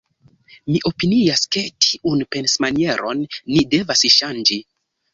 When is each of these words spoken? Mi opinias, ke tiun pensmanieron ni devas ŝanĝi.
Mi 0.71 0.79
opinias, 0.89 1.43
ke 1.57 1.63
tiun 1.87 2.25
pensmanieron 2.33 3.25
ni 3.31 3.63
devas 3.77 4.07
ŝanĝi. 4.19 4.63